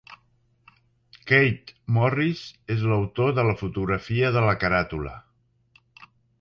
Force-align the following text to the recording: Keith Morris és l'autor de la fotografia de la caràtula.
Keith 1.31 1.73
Morris 1.97 2.41
és 2.77 2.87
l'autor 2.93 3.37
de 3.41 3.47
la 3.51 3.55
fotografia 3.63 4.35
de 4.39 4.47
la 4.49 4.59
caràtula. 4.67 5.17